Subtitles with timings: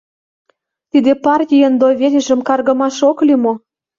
[0.91, 3.53] Тиде партийын доверийжым каргымаш ок лий мо?